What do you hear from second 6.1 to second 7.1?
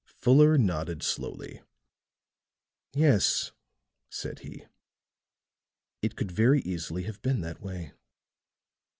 could very easily